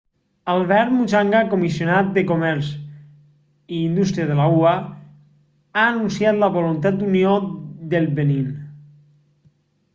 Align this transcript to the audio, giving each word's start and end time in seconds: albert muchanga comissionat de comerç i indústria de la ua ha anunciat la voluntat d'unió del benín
albert 0.51 0.93
muchanga 0.99 1.41
comissionat 1.51 2.07
de 2.15 2.23
comerç 2.31 2.71
i 2.79 3.81
indústria 3.89 4.27
de 4.31 4.39
la 4.41 4.47
ua 4.61 4.73
ha 4.79 5.85
anunciat 5.93 6.43
la 6.45 6.51
voluntat 6.59 7.01
d'unió 7.03 7.37
del 7.97 8.13
benín 8.21 8.51